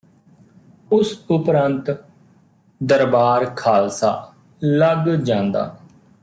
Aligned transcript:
ਉਸ 0.91 1.11
ਉਪਰੰਤ 1.31 1.91
ਦਰਬਾਰ 2.81 3.45
ਖਾਲਸਾ 3.55 4.11
ਲੱਗ 4.63 5.09
ਜਾਂਦਾ 5.23 5.75